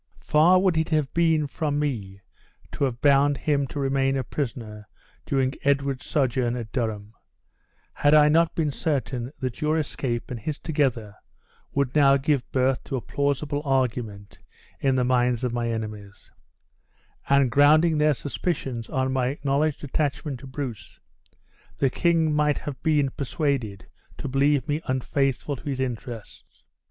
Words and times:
Far 0.23 0.57
would 0.57 0.77
it 0.77 0.89
have 0.89 1.13
been 1.13 1.45
from 1.45 1.77
me 1.77 2.21
to 2.71 2.85
have 2.85 3.01
bound 3.03 3.37
him 3.37 3.67
to 3.67 3.79
remain 3.79 4.17
a 4.17 4.23
prisoner 4.23 4.87
during 5.27 5.53
Edward's 5.63 6.07
sojourn 6.07 6.55
at 6.55 6.71
Durham, 6.71 7.13
had 7.93 8.15
I 8.15 8.27
not 8.27 8.55
been 8.55 8.71
certain 8.71 9.31
that 9.41 9.61
your 9.61 9.77
escape 9.77 10.31
and 10.31 10.39
his 10.39 10.57
together 10.57 11.13
would 11.75 11.93
now 11.95 12.17
give 12.17 12.51
birth 12.51 12.83
to 12.85 12.95
a 12.95 13.01
plausible 13.01 13.61
argument 13.63 14.39
in 14.79 14.95
the 14.95 15.03
minds 15.03 15.43
of 15.43 15.53
my 15.53 15.69
enemies; 15.69 16.31
and, 17.29 17.51
grounding 17.51 17.99
their 17.99 18.15
suspicions 18.15 18.89
on 18.89 19.13
my 19.13 19.27
acknowledged 19.27 19.83
attachment 19.83 20.39
to 20.39 20.47
Bruce, 20.47 20.99
the 21.77 21.91
king 21.91 22.33
might 22.33 22.57
have 22.57 22.81
been 22.81 23.11
persuaded 23.11 23.85
to 24.17 24.27
believe 24.27 24.67
me 24.67 24.81
unfaithful 24.85 25.57
to 25.57 25.63
his 25.69 25.79
interests. 25.79 26.63